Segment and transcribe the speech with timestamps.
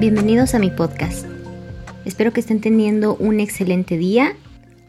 [0.00, 1.26] Bienvenidos a mi podcast.
[2.04, 4.34] Espero que estén teniendo un excelente día.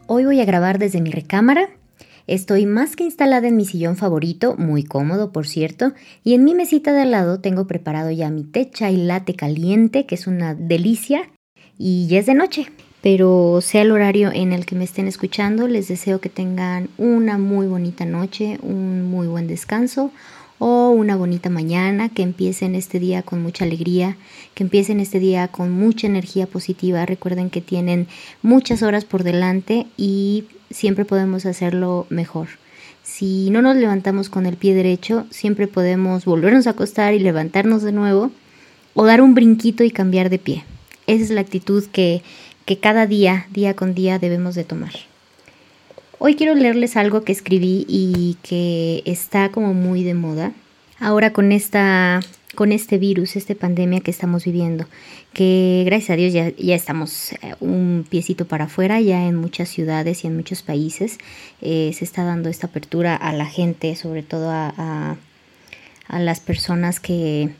[0.06, 1.70] Hoy voy a grabar desde mi recámara.
[2.26, 5.92] Estoy más que instalada en mi sillón favorito, muy cómodo por cierto,
[6.24, 10.06] y en mi mesita de al lado tengo preparado ya mi té chai latte caliente,
[10.06, 11.30] que es una delicia,
[11.78, 12.66] y ya es de noche.
[13.02, 17.36] Pero sea el horario en el que me estén escuchando, les deseo que tengan una
[17.36, 20.12] muy bonita noche, un muy buen descanso
[20.64, 24.16] o una bonita mañana, que empiecen este día con mucha alegría,
[24.54, 27.04] que empiecen este día con mucha energía positiva.
[27.04, 28.06] Recuerden que tienen
[28.42, 32.46] muchas horas por delante y siempre podemos hacerlo mejor.
[33.02, 37.82] Si no nos levantamos con el pie derecho, siempre podemos volvernos a acostar y levantarnos
[37.82, 38.30] de nuevo
[38.94, 40.64] o dar un brinquito y cambiar de pie.
[41.08, 42.22] Esa es la actitud que,
[42.64, 44.92] que cada día, día con día, debemos de tomar.
[46.18, 50.52] Hoy quiero leerles algo que escribí y que está como muy de moda.
[51.00, 52.20] Ahora con esta
[52.54, 54.86] con este virus, esta pandemia que estamos viviendo,
[55.32, 59.70] que gracias a Dios ya, ya estamos eh, un piecito para afuera, ya en muchas
[59.70, 61.16] ciudades y en muchos países
[61.62, 65.16] eh, se está dando esta apertura a la gente, sobre todo a
[66.08, 67.50] las personas que,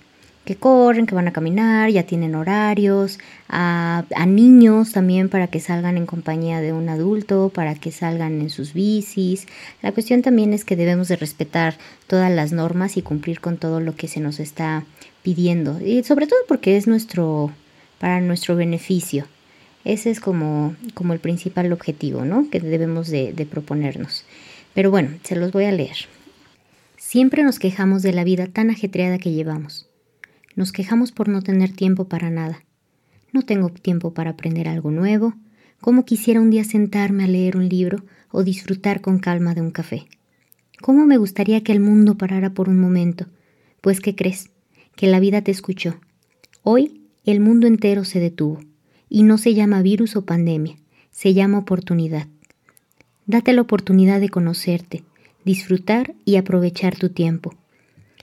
[0.45, 5.97] que corren, que van a caminar, ya tienen horarios, a, niños también para que salgan
[5.97, 9.47] en compañía de un adulto, para que salgan en sus bicis.
[9.83, 11.77] La cuestión también es que debemos de respetar
[12.07, 14.85] todas las normas y cumplir con todo lo que se nos está
[15.23, 17.53] pidiendo, y sobre todo porque es nuestro,
[18.01, 19.27] para nuestro beneficio.
[19.85, 22.49] Ese es como, como el principal objetivo, ¿no?
[22.51, 24.25] Que debemos de, de proponernos.
[24.75, 25.97] Pero bueno, se los voy a leer.
[26.97, 29.89] Siempre nos quejamos de la vida tan ajetreada que llevamos
[30.57, 32.65] nos quejamos por no tener tiempo para nada.
[33.33, 35.35] No tengo tiempo para aprender algo nuevo.
[35.81, 39.71] ¿Cómo quisiera un día sentarme a leer un libro o disfrutar con calma de un
[39.71, 40.07] café?
[40.81, 43.27] ¿Cómo me gustaría que el mundo parara por un momento?
[43.81, 44.51] Pues, ¿qué crees?
[44.97, 46.01] Que la vida te escuchó.
[46.63, 48.61] Hoy el mundo entero se detuvo.
[49.09, 50.77] Y no se llama virus o pandemia,
[51.11, 52.29] se llama oportunidad.
[53.27, 55.05] Date la oportunidad de conocerte,
[55.45, 57.55] disfrutar y aprovechar tu tiempo.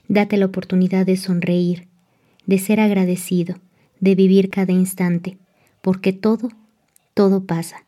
[0.08, 1.86] Date la oportunidad de sonreír,
[2.50, 3.60] de ser agradecido,
[4.00, 5.38] de vivir cada instante,
[5.82, 6.48] porque todo,
[7.14, 7.86] todo pasa.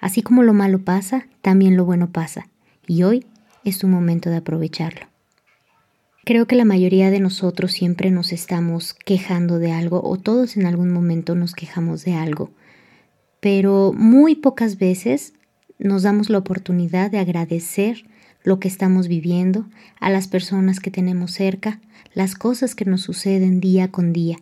[0.00, 2.46] Así como lo malo pasa, también lo bueno pasa,
[2.86, 3.26] y hoy
[3.64, 5.08] es tu momento de aprovecharlo.
[6.24, 10.66] Creo que la mayoría de nosotros siempre nos estamos quejando de algo o todos en
[10.66, 12.52] algún momento nos quejamos de algo,
[13.40, 15.32] pero muy pocas veces
[15.80, 18.04] nos damos la oportunidad de agradecer
[18.44, 19.66] lo que estamos viviendo,
[20.00, 21.80] a las personas que tenemos cerca,
[22.14, 24.38] las cosas que nos suceden día con día.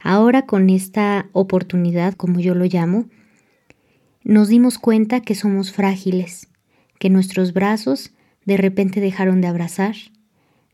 [0.00, 3.06] Ahora con esta oportunidad, como yo lo llamo,
[4.24, 6.48] nos dimos cuenta que somos frágiles,
[6.98, 8.12] que nuestros brazos
[8.44, 9.94] de repente dejaron de abrazar,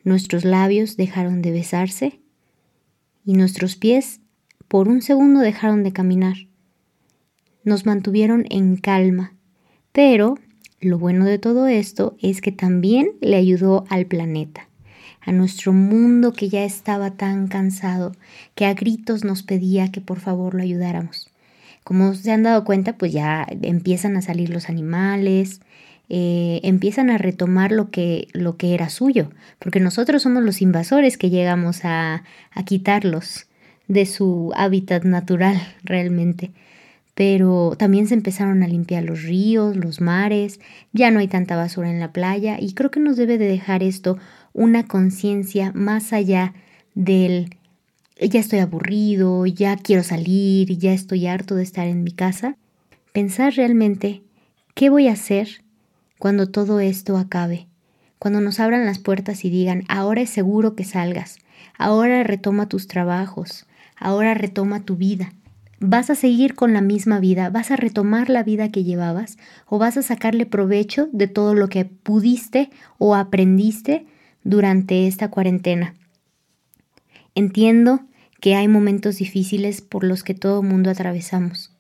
[0.05, 2.21] nuestros labios dejaron de besarse
[3.25, 4.21] y nuestros pies
[4.69, 6.37] por un segundo dejaron de caminar.
[7.65, 9.35] Nos mantuvieron en calma,
[9.93, 10.39] pero
[10.83, 14.69] lo bueno de todo esto es que también le ayudó al planeta,
[15.21, 18.13] a nuestro mundo que ya estaba tan cansado,
[18.55, 21.31] que a gritos nos pedía que por favor lo ayudáramos.
[21.85, 25.61] Como se han dado cuenta, pues ya empiezan a salir los animales,
[26.09, 31.17] eh, empiezan a retomar lo que, lo que era suyo, porque nosotros somos los invasores
[31.17, 33.47] que llegamos a, a quitarlos
[33.89, 36.51] de su hábitat natural realmente
[37.15, 40.61] pero también se empezaron a limpiar los ríos, los mares,
[40.93, 43.83] ya no hay tanta basura en la playa y creo que nos debe de dejar
[43.83, 44.19] esto
[44.53, 46.55] una conciencia más allá
[46.95, 47.57] del
[48.21, 52.57] ya estoy aburrido, ya quiero salir, ya estoy harto de estar en mi casa.
[53.13, 54.23] Pensar realmente
[54.75, 55.63] qué voy a hacer
[56.19, 57.67] cuando todo esto acabe,
[58.19, 61.39] cuando nos abran las puertas y digan, ahora es seguro que salgas,
[61.77, 65.33] ahora retoma tus trabajos, ahora retoma tu vida
[65.85, 67.51] ¿Vas a seguir con la misma vida?
[67.51, 69.37] ¿Vas a retomar la vida que llevabas?
[69.67, 74.07] ¿O vas a sacarle provecho de todo lo que pudiste o aprendiste
[74.45, 75.97] durante esta cuarentena?
[77.35, 78.03] Entiendo
[78.41, 81.73] que hay momentos difíciles por los que todo mundo atravesamos.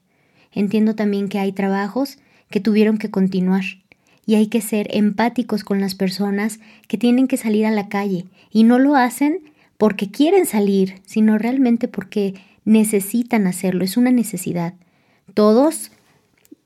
[0.50, 2.18] Entiendo también que hay trabajos
[2.50, 3.62] que tuvieron que continuar
[4.26, 6.58] y hay que ser empáticos con las personas
[6.88, 11.38] que tienen que salir a la calle y no lo hacen porque quieren salir, sino
[11.38, 12.34] realmente porque
[12.64, 14.74] necesitan hacerlo, es una necesidad.
[15.34, 15.90] Todos,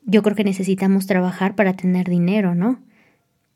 [0.04, 2.80] yo creo que necesitamos trabajar para tener dinero, ¿no?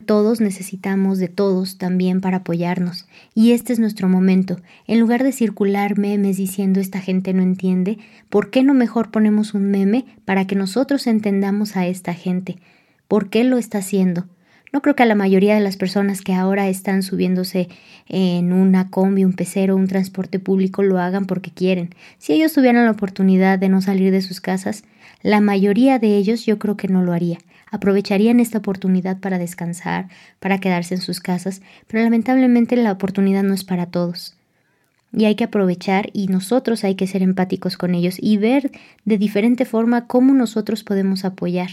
[0.05, 3.07] Todos necesitamos de todos también para apoyarnos.
[3.35, 4.59] Y este es nuestro momento.
[4.87, 7.99] En lugar de circular memes diciendo esta gente no entiende,
[8.29, 12.57] ¿por qué no mejor ponemos un meme para que nosotros entendamos a esta gente?
[13.07, 14.25] ¿Por qué lo está haciendo?
[14.71, 17.67] No creo que la mayoría de las personas que ahora están subiéndose
[18.07, 21.93] en una combi, un pecero, un transporte público lo hagan porque quieren.
[22.19, 24.85] Si ellos tuvieran la oportunidad de no salir de sus casas,
[25.21, 27.39] la mayoría de ellos yo creo que no lo haría.
[27.69, 30.07] Aprovecharían esta oportunidad para descansar,
[30.39, 34.35] para quedarse en sus casas, pero lamentablemente la oportunidad no es para todos.
[35.13, 38.71] Y hay que aprovechar y nosotros hay que ser empáticos con ellos y ver
[39.03, 41.71] de diferente forma cómo nosotros podemos apoyar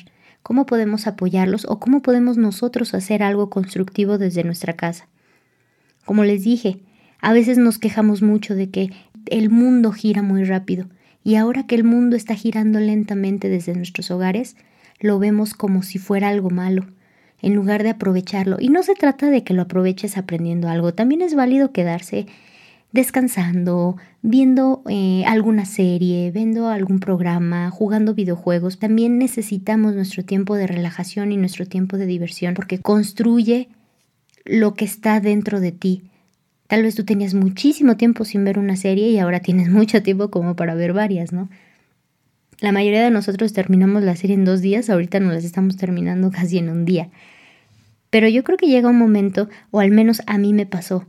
[0.48, 5.06] cómo podemos apoyarlos o cómo podemos nosotros hacer algo constructivo desde nuestra casa.
[6.06, 6.80] Como les dije,
[7.20, 8.90] a veces nos quejamos mucho de que
[9.26, 10.86] el mundo gira muy rápido
[11.22, 14.56] y ahora que el mundo está girando lentamente desde nuestros hogares,
[15.00, 16.86] lo vemos como si fuera algo malo,
[17.42, 18.56] en lugar de aprovecharlo.
[18.58, 22.26] Y no se trata de que lo aproveches aprendiendo algo, también es válido quedarse
[22.92, 28.78] descansando, viendo eh, alguna serie, viendo algún programa, jugando videojuegos.
[28.78, 33.68] También necesitamos nuestro tiempo de relajación y nuestro tiempo de diversión porque construye
[34.44, 36.02] lo que está dentro de ti.
[36.66, 40.30] Tal vez tú tenías muchísimo tiempo sin ver una serie y ahora tienes mucho tiempo
[40.30, 41.48] como para ver varias, ¿no?
[42.60, 46.30] La mayoría de nosotros terminamos la serie en dos días, ahorita nos las estamos terminando
[46.32, 47.10] casi en un día.
[48.10, 51.06] Pero yo creo que llega un momento, o al menos a mí me pasó,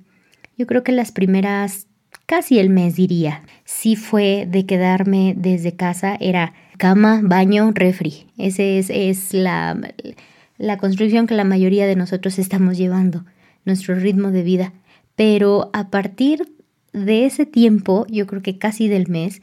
[0.60, 1.88] yo creo que las primeras,
[2.26, 8.28] casi el mes diría, sí fue de quedarme desde casa, era cama, baño, refri.
[8.38, 9.80] Esa es, es la,
[10.58, 13.24] la construcción que la mayoría de nosotros estamos llevando,
[13.64, 14.74] nuestro ritmo de vida.
[15.16, 16.54] Pero a partir
[16.92, 19.42] de ese tiempo, yo creo que casi del mes,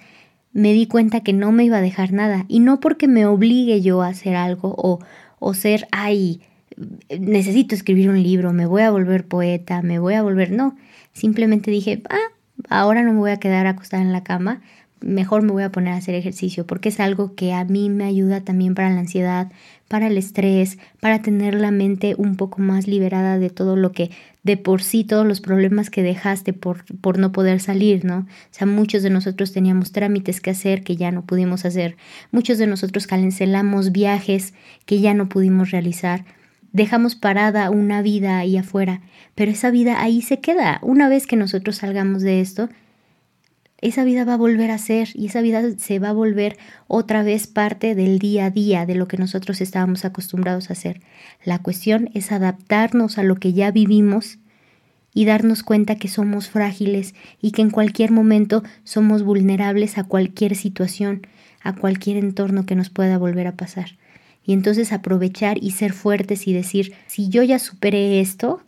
[0.52, 2.44] me di cuenta que no me iba a dejar nada.
[2.46, 4.98] Y no porque me obligue yo a hacer algo o,
[5.38, 6.42] o ser, ay,
[7.08, 10.52] necesito escribir un libro, me voy a volver poeta, me voy a volver...
[10.52, 10.76] No,
[11.16, 12.28] Simplemente dije, ah,
[12.68, 14.60] ahora no me voy a quedar acostada en la cama,
[15.00, 18.04] mejor me voy a poner a hacer ejercicio, porque es algo que a mí me
[18.04, 19.50] ayuda también para la ansiedad,
[19.88, 24.10] para el estrés, para tener la mente un poco más liberada de todo lo que
[24.42, 28.18] de por sí, todos los problemas que dejaste por, por no poder salir, ¿no?
[28.18, 31.96] O sea, muchos de nosotros teníamos trámites que hacer que ya no pudimos hacer,
[32.30, 34.52] muchos de nosotros cancelamos viajes
[34.84, 36.26] que ya no pudimos realizar,
[36.76, 39.00] dejamos parada una vida ahí afuera,
[39.34, 40.78] pero esa vida ahí se queda.
[40.82, 42.68] Una vez que nosotros salgamos de esto,
[43.80, 47.22] esa vida va a volver a ser y esa vida se va a volver otra
[47.22, 51.00] vez parte del día a día, de lo que nosotros estábamos acostumbrados a hacer.
[51.44, 54.38] La cuestión es adaptarnos a lo que ya vivimos
[55.14, 60.54] y darnos cuenta que somos frágiles y que en cualquier momento somos vulnerables a cualquier
[60.56, 61.26] situación,
[61.62, 63.92] a cualquier entorno que nos pueda volver a pasar
[64.46, 68.62] y entonces aprovechar y ser fuertes y decir, si yo ya superé esto,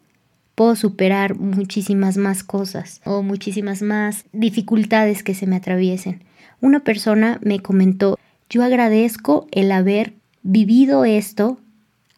[0.57, 6.25] puedo superar muchísimas más cosas o muchísimas más dificultades que se me atraviesen.
[6.61, 8.19] Una persona me comentó,
[8.51, 11.61] yo agradezco el haber vivido esto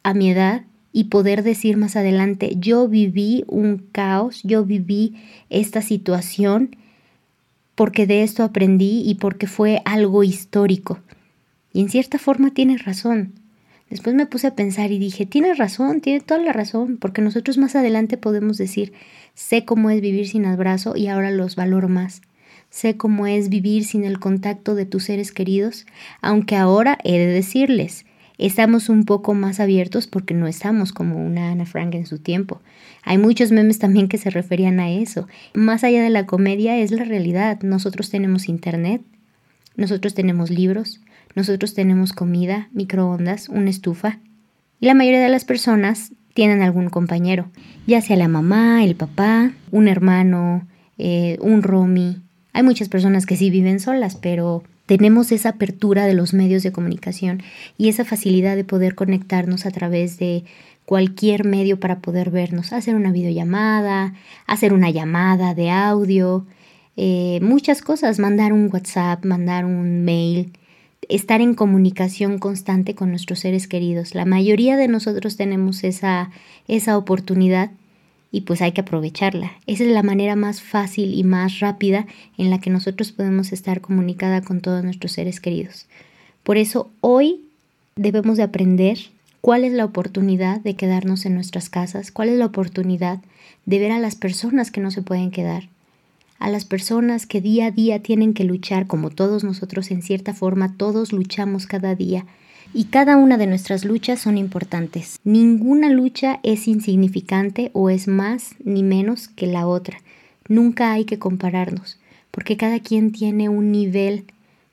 [0.03, 5.83] a mi edad y poder decir más adelante, yo viví un caos, yo viví esta
[5.83, 6.77] situación
[7.75, 10.99] porque de esto aprendí y porque fue algo histórico.
[11.73, 13.40] Y en cierta forma tienes razón.
[13.91, 17.59] Después me puse a pensar y dije, tienes razón, tiene toda la razón, porque nosotros
[17.59, 18.93] más adelante podemos decir,
[19.35, 22.23] sé cómo es vivir sin abrazo y ahora los valoro más.
[22.71, 25.87] Sé cómo es vivir sin el contacto de tus seres queridos,
[26.23, 28.07] aunque ahora he de decirles,
[28.39, 32.61] estamos un poco más abiertos porque no estamos como una Ana Frank en su tiempo.
[33.03, 35.27] Hay muchos memes también que se referían a eso.
[35.53, 37.61] Más allá de la comedia es la realidad.
[37.63, 39.03] Nosotros tenemos internet,
[39.75, 41.01] nosotros tenemos libros,
[41.35, 44.19] nosotros tenemos comida, microondas, una estufa.
[44.81, 47.51] Y la mayoría de las personas tienen algún compañero,
[47.87, 50.67] ya sea la mamá, el papá, un hermano,
[50.99, 52.23] eh, un romi.
[52.53, 56.73] Hay muchas personas que sí viven solas, pero tenemos esa apertura de los medios de
[56.73, 57.43] comunicación
[57.79, 60.45] y esa facilidad de poder conectarnos a través de
[60.85, 64.15] cualquier medio para poder vernos, hacer una videollamada,
[64.49, 66.47] hacer una llamada de audio,
[66.97, 70.53] eh, muchas cosas, mandar un WhatsApp, mandar un mail,
[71.11, 74.15] estar en comunicación constante con nuestros seres queridos.
[74.15, 76.31] La mayoría de nosotros tenemos esa,
[76.69, 77.71] esa oportunidad
[78.33, 79.53] y pues hay que aprovecharla.
[79.67, 82.07] Esa es la manera más fácil y más rápida
[82.39, 85.87] en la que nosotros podemos estar comunicada con todos nuestros seres queridos.
[86.43, 87.41] Por eso hoy
[87.97, 88.99] debemos de aprender
[89.41, 93.21] cuál es la oportunidad de quedarnos en nuestras casas, cuál es la oportunidad
[93.67, 95.69] de ver a las personas que no se pueden quedar,
[96.41, 100.33] a las personas que día a día tienen que luchar, como todos nosotros en cierta
[100.33, 102.25] forma, todos luchamos cada día.
[102.73, 105.21] Y cada una de nuestras luchas son importantes.
[105.23, 109.99] Ninguna lucha es insignificante o es más ni menos que la otra.
[110.49, 111.99] Nunca hay que compararnos,
[112.31, 114.25] porque cada quien tiene un nivel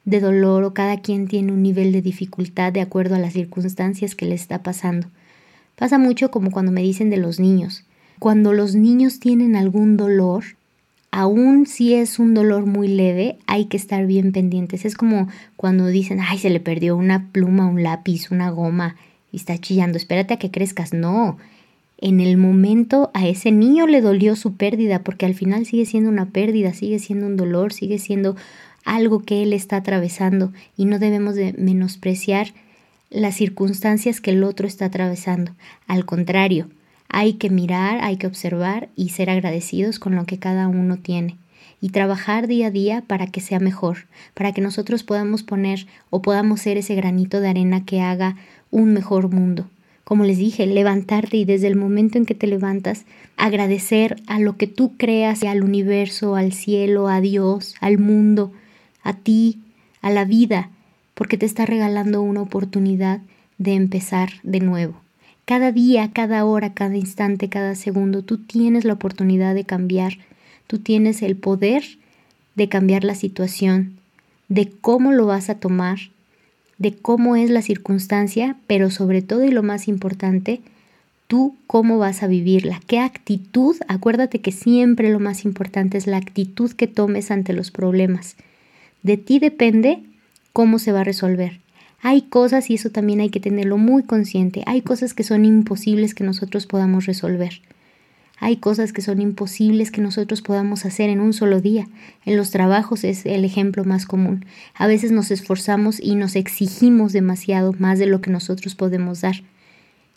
[0.05, 4.15] de dolor o cada quien tiene un nivel de dificultad de acuerdo a las circunstancias
[4.15, 5.07] que le está pasando.
[5.75, 7.83] Pasa mucho como cuando me dicen de los niños.
[8.19, 10.43] Cuando los niños tienen algún dolor,
[11.11, 14.85] aun si es un dolor muy leve, hay que estar bien pendientes.
[14.85, 18.95] Es como cuando dicen, ay, se le perdió una pluma, un lápiz, una goma
[19.31, 20.93] y está chillando, espérate a que crezcas.
[20.93, 21.37] No,
[21.97, 26.09] en el momento a ese niño le dolió su pérdida, porque al final sigue siendo
[26.09, 28.35] una pérdida, sigue siendo un dolor, sigue siendo
[28.85, 32.53] algo que él está atravesando y no debemos de menospreciar
[33.09, 35.53] las circunstancias que el otro está atravesando.
[35.87, 36.69] Al contrario,
[37.09, 41.37] hay que mirar, hay que observar y ser agradecidos con lo que cada uno tiene
[41.81, 46.21] y trabajar día a día para que sea mejor, para que nosotros podamos poner o
[46.21, 48.35] podamos ser ese granito de arena que haga
[48.71, 49.67] un mejor mundo.
[50.03, 54.55] Como les dije, levantarte y desde el momento en que te levantas, agradecer a lo
[54.55, 58.53] que tú creas, al universo, al cielo, a Dios, al mundo,
[59.03, 59.59] a ti,
[60.01, 60.69] a la vida,
[61.13, 63.19] porque te está regalando una oportunidad
[63.57, 65.06] de empezar de nuevo.
[65.47, 70.17] Cada día, cada hora, cada instante, cada segundo, tú tienes la oportunidad de cambiar,
[70.67, 71.85] tú tienes el poder
[72.55, 73.93] de cambiar la situación,
[74.49, 75.99] de cómo lo vas a tomar,
[76.79, 80.59] de cómo es la circunstancia, pero sobre todo y lo más importante,
[81.27, 86.17] tú cómo vas a vivirla, qué actitud, acuérdate que siempre lo más importante es la
[86.17, 88.35] actitud que tomes ante los problemas.
[89.01, 90.03] De ti depende
[90.51, 91.61] cómo se va a resolver.
[92.01, 96.13] Hay cosas, y eso también hay que tenerlo muy consciente, hay cosas que son imposibles
[96.13, 97.61] que nosotros podamos resolver.
[98.39, 101.87] Hay cosas que son imposibles que nosotros podamos hacer en un solo día.
[102.23, 104.45] En los trabajos es el ejemplo más común.
[104.75, 109.37] A veces nos esforzamos y nos exigimos demasiado más de lo que nosotros podemos dar.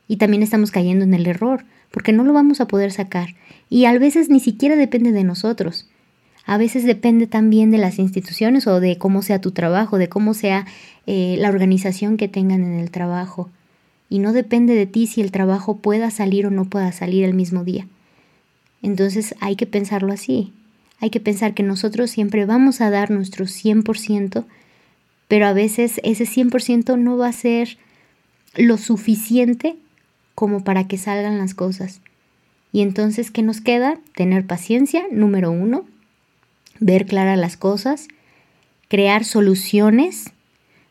[0.07, 3.31] Y también estamos cayendo en el error, porque no lo vamos a poder sacar.
[3.71, 5.89] Y a veces ni siquiera depende de nosotros.
[6.51, 10.35] A veces depende también de las instituciones o de cómo sea tu trabajo, de cómo
[10.35, 10.67] sea
[11.07, 13.49] eh, la organización que tengan en el trabajo.
[14.09, 17.35] Y no depende de ti si el trabajo pueda salir o no pueda salir el
[17.35, 17.87] mismo día.
[18.83, 20.53] Entonces hay que pensarlo así.
[20.99, 24.45] Hay que pensar que nosotros siempre vamos a dar nuestro 100%,
[25.29, 27.79] pero a veces ese 100% no va a ser
[28.57, 29.77] lo suficiente
[30.35, 32.01] como para que salgan las cosas.
[32.73, 34.01] Y entonces, ¿qué nos queda?
[34.17, 35.85] Tener paciencia, número uno,
[36.81, 38.09] ver claras las cosas,
[38.89, 40.33] crear soluciones,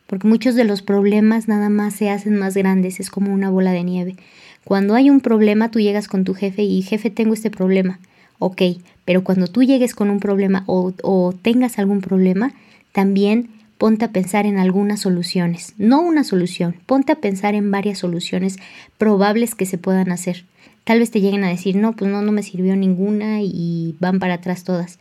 [0.06, 3.72] porque muchos de los problemas nada más se hacen más grandes, es como una bola
[3.72, 4.16] de nieve.
[4.64, 7.98] Cuando hay un problema, tú llegas con tu jefe y jefe, tengo este problema.
[8.38, 8.62] Ok,
[9.04, 12.52] pero cuando tú llegues con un problema o, o tengas algún problema,
[12.92, 15.74] también ponte a pensar en algunas soluciones.
[15.78, 18.56] No una solución, ponte a pensar en varias soluciones
[18.98, 20.44] probables que se puedan hacer.
[20.84, 24.18] Tal vez te lleguen a decir, no, pues no, no me sirvió ninguna y van
[24.18, 24.98] para atrás todas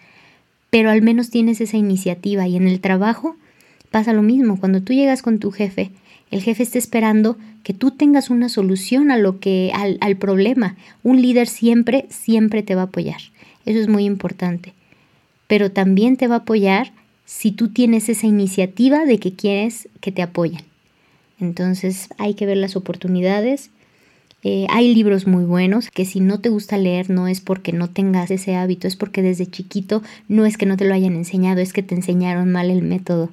[0.69, 3.35] pero al menos tienes esa iniciativa y en el trabajo
[3.91, 4.59] pasa lo mismo.
[4.59, 5.91] Cuando tú llegas con tu jefe,
[6.31, 10.77] el jefe está esperando que tú tengas una solución a lo que al, al problema.
[11.03, 13.21] Un líder siempre siempre te va a apoyar.
[13.65, 14.73] Eso es muy importante.
[15.47, 16.91] Pero también te va a apoyar
[17.25, 20.61] si tú tienes esa iniciativa de que quieres que te apoyen.
[21.39, 23.71] Entonces hay que ver las oportunidades
[24.41, 27.89] eh, hay libros muy buenos que si no te gusta leer no es porque no
[27.89, 31.59] tengas ese hábito, es porque desde chiquito no es que no te lo hayan enseñado,
[31.59, 33.29] es que te enseñaron mal el método.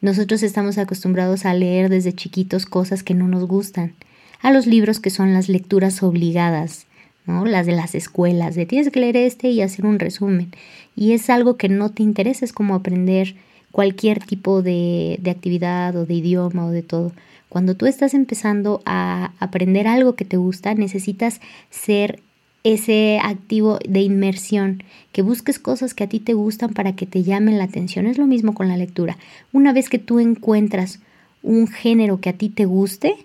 [0.00, 3.92] Nosotros estamos acostumbrados a leer desde chiquitos cosas que no nos gustan,
[4.40, 6.86] a los libros que son las lecturas obligadas,
[7.26, 7.44] ¿no?
[7.44, 10.52] las de las escuelas, de tienes que leer este y hacer un resumen.
[10.96, 13.36] Y es algo que no te interesa, es como aprender
[13.72, 17.12] cualquier tipo de, de actividad o de idioma o de todo.
[17.50, 22.22] Cuando tú estás empezando a aprender algo que te gusta, necesitas ser
[22.62, 27.24] ese activo de inmersión, que busques cosas que a ti te gustan para que te
[27.24, 28.06] llamen la atención.
[28.06, 29.18] Es lo mismo con la lectura.
[29.52, 31.00] Una vez que tú encuentras
[31.42, 33.16] un género que a ti te guste,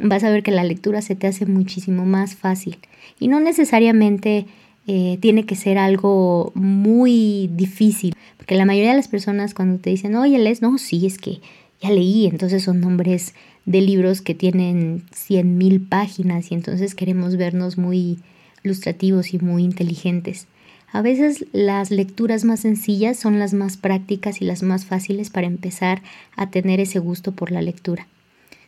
[0.00, 2.78] vas a ver que la lectura se te hace muchísimo más fácil.
[3.20, 4.46] Y no necesariamente
[4.88, 9.90] eh, tiene que ser algo muy difícil, porque la mayoría de las personas cuando te
[9.90, 11.40] dicen, oye, lees, no, sí, es que
[11.80, 13.34] ya leí, entonces son nombres
[13.68, 18.18] de libros que tienen cien mil páginas y entonces queremos vernos muy
[18.64, 20.46] ilustrativos y muy inteligentes.
[20.90, 25.46] A veces las lecturas más sencillas son las más prácticas y las más fáciles para
[25.46, 26.00] empezar
[26.34, 28.06] a tener ese gusto por la lectura.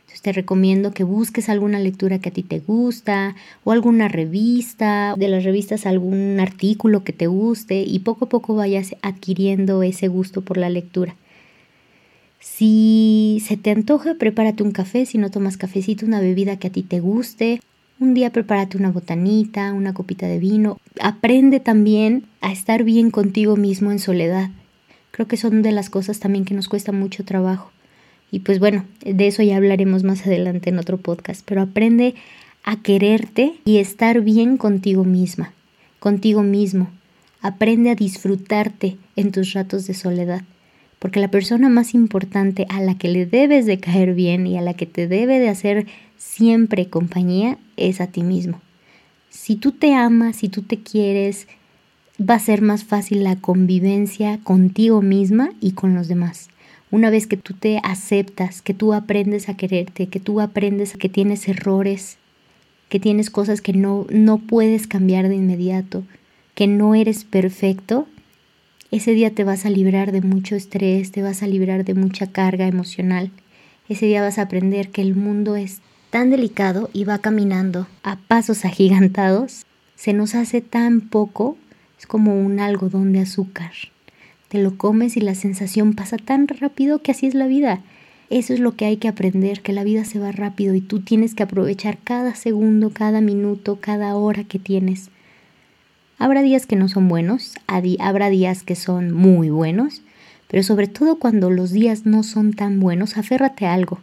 [0.01, 5.15] Entonces te recomiendo que busques alguna lectura que a ti te gusta o alguna revista,
[5.17, 10.09] de las revistas algún artículo que te guste y poco a poco vayas adquiriendo ese
[10.09, 11.17] gusto por la lectura.
[12.41, 16.73] Si se te antoja, prepárate un café, si no tomas cafecito, una bebida que a
[16.73, 17.61] ti te guste.
[17.99, 20.79] Un día prepárate una botanita, una copita de vino.
[21.01, 24.49] Aprende también a estar bien contigo mismo en soledad.
[25.11, 27.71] Creo que son de las cosas también que nos cuesta mucho trabajo.
[28.31, 32.15] Y pues bueno, de eso ya hablaremos más adelante en otro podcast, pero aprende
[32.65, 35.53] a quererte y estar bien contigo misma,
[35.99, 36.91] contigo mismo.
[37.43, 40.43] Aprende a disfrutarte en tus ratos de soledad,
[41.01, 44.61] porque la persona más importante a la que le debes de caer bien y a
[44.61, 48.61] la que te debe de hacer siempre compañía es a ti mismo.
[49.31, 51.49] Si tú te amas, si tú te quieres,
[52.21, 56.51] va a ser más fácil la convivencia contigo misma y con los demás.
[56.91, 61.09] Una vez que tú te aceptas, que tú aprendes a quererte, que tú aprendes que
[61.09, 62.19] tienes errores,
[62.91, 66.03] que tienes cosas que no, no puedes cambiar de inmediato,
[66.55, 68.07] que no eres perfecto,
[68.91, 72.27] ese día te vas a librar de mucho estrés, te vas a librar de mucha
[72.27, 73.31] carga emocional.
[73.89, 75.81] Ese día vas a aprender que el mundo es
[76.11, 81.57] tan delicado y va caminando a pasos agigantados, se nos hace tan poco,
[81.99, 83.73] es como un algodón de azúcar.
[84.49, 87.81] Te lo comes y la sensación pasa tan rápido que así es la vida.
[88.31, 91.01] Eso es lo que hay que aprender, que la vida se va rápido y tú
[91.01, 95.11] tienes que aprovechar cada segundo, cada minuto, cada hora que tienes.
[96.21, 100.03] Habrá días que no son buenos, habrá días que son muy buenos,
[100.49, 104.01] pero sobre todo cuando los días no son tan buenos, aférrate a algo.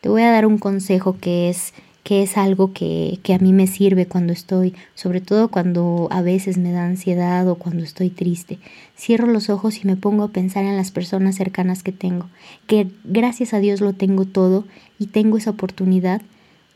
[0.00, 3.52] Te voy a dar un consejo que es que es algo que, que, a mí
[3.52, 8.08] me sirve cuando estoy, sobre todo cuando a veces me da ansiedad o cuando estoy
[8.08, 8.58] triste.
[8.96, 12.26] Cierro los ojos y me pongo a pensar en las personas cercanas que tengo,
[12.68, 14.64] que gracias a Dios lo tengo todo
[14.98, 16.22] y tengo esa oportunidad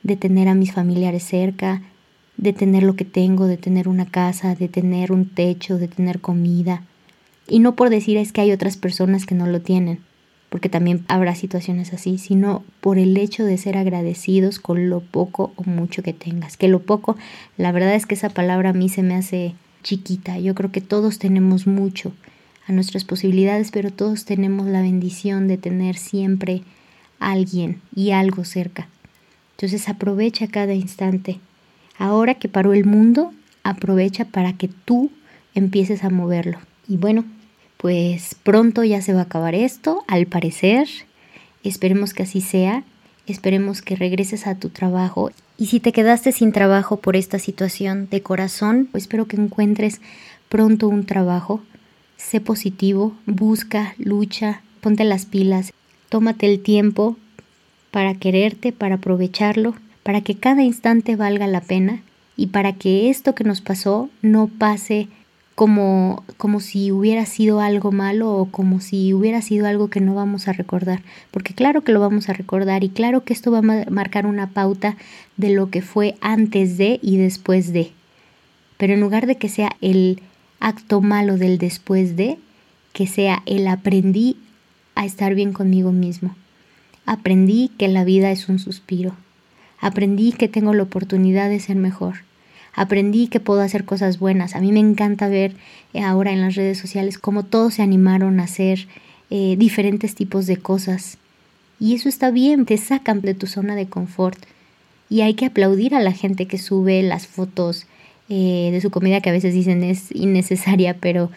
[0.03, 1.81] de tener a mis familiares cerca,
[2.37, 6.20] de tener lo que tengo, de tener una casa, de tener un techo, de tener
[6.20, 6.84] comida.
[7.49, 10.00] Y no por decir es que hay otras personas que no lo tienen
[10.50, 15.52] porque también habrá situaciones así, sino por el hecho de ser agradecidos con lo poco
[15.56, 16.56] o mucho que tengas.
[16.56, 17.16] Que lo poco,
[17.56, 20.38] la verdad es que esa palabra a mí se me hace chiquita.
[20.40, 22.12] Yo creo que todos tenemos mucho
[22.66, 26.62] a nuestras posibilidades, pero todos tenemos la bendición de tener siempre
[27.20, 28.88] alguien y algo cerca.
[29.52, 31.38] Entonces aprovecha cada instante.
[32.00, 33.30] Ahora que paró el mundo,
[33.62, 35.11] aprovecha para que tú
[35.54, 36.59] empieces a moverlo.
[36.88, 37.26] Y bueno,
[37.76, 40.89] pues pronto ya se va a acabar esto, al parecer.
[41.63, 42.84] Esperemos que así sea.
[43.26, 45.30] Esperemos que regreses a tu trabajo.
[45.58, 50.00] Y si te quedaste sin trabajo por esta situación de corazón, pues espero que encuentres
[50.49, 51.60] pronto un trabajo.
[52.17, 55.75] Sé positivo, busca, lucha, ponte las pilas,
[56.08, 57.19] tómate el tiempo
[57.91, 62.02] para quererte, para aprovecharlo, para que cada instante valga la pena
[62.36, 65.08] y para que esto que nos pasó no pase
[65.54, 70.15] como, como si hubiera sido algo malo o como si hubiera sido algo que no
[70.15, 73.58] vamos a recordar, porque claro que lo vamos a recordar y claro que esto va
[73.58, 74.97] a marcar una pauta
[75.36, 77.93] de lo que fue antes de y después de.
[78.78, 80.23] Pero en lugar de que sea el
[80.60, 82.39] acto malo del después de,
[82.95, 84.36] que sea el aprendí
[84.95, 86.34] a estar bien conmigo mismo.
[87.04, 89.15] Aprendí que la vida es un suspiro.
[89.80, 92.16] Aprendí que tengo la oportunidad de ser mejor
[92.75, 94.54] aprendí que puedo hacer cosas buenas.
[94.54, 95.54] A mí me encanta ver
[95.93, 98.86] eh, ahora en las redes sociales cómo todos se animaron a hacer
[99.30, 101.19] eh, diferentes tipos de cosas.
[101.78, 104.38] Y eso está bien, te sacan de tu zona de confort.
[105.08, 107.86] Y hay que aplaudir a la gente que sube las fotos
[108.28, 111.30] eh, de su comida que a veces dicen es innecesaria, pero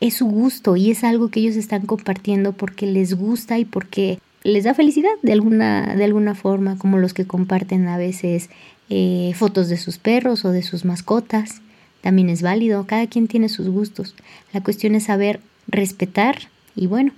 [0.00, 4.18] es su gusto y es algo que ellos están compartiendo porque les gusta y porque
[4.46, 8.48] les da felicidad de alguna, de alguna forma, como los que comparten a veces
[8.88, 11.62] eh, fotos de sus perros o de sus mascotas.
[12.00, 14.14] También es válido, cada quien tiene sus gustos.
[14.52, 16.36] La cuestión es saber respetar
[16.76, 17.12] y bueno,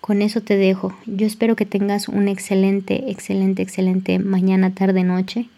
[0.00, 0.96] con eso te dejo.
[1.04, 5.50] Yo espero que tengas un excelente, excelente, excelente mañana, tarde, noche.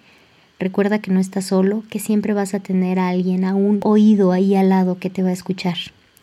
[0.58, 4.32] Recuerda que no estás solo, que siempre vas a tener a alguien, a un oído
[4.32, 5.76] ahí al lado que te va a escuchar.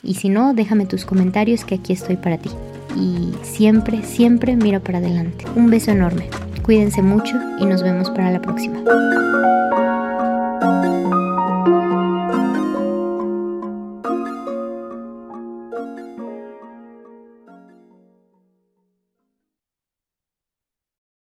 [0.03, 2.49] Y si no, déjame tus comentarios que aquí estoy para ti
[2.95, 5.45] y siempre, siempre mira para adelante.
[5.55, 6.29] Un beso enorme.
[6.63, 8.81] Cuídense mucho y nos vemos para la próxima.